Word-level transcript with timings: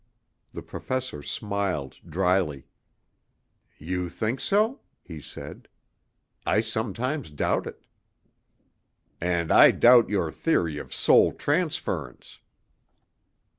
The 0.51 0.63
Professor 0.63 1.21
smiled 1.21 1.97
dryly. 2.03 2.65
"You 3.77 4.09
think 4.09 4.39
so?" 4.39 4.79
he 5.03 5.21
said. 5.21 5.67
"I 6.43 6.61
sometimes 6.61 7.29
doubt 7.29 7.67
it." 7.67 7.85
"And 9.21 9.51
I 9.51 9.69
doubt 9.69 10.09
your 10.09 10.31
theory 10.31 10.79
of 10.79 10.91
soul 10.91 11.31
transference." 11.33 12.39